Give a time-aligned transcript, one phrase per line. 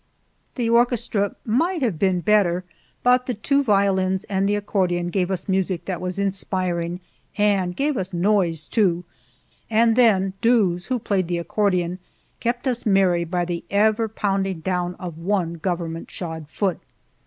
[0.55, 2.63] The orchestra might have been better,
[3.03, 7.01] but the two violins and the accordion gave us music that was inspiring,
[7.37, 9.05] and gave us noise, too,
[9.69, 11.99] and then Doos, who played the accordion,
[12.39, 16.79] kept us merry by the ever pounding down of one government shod foot.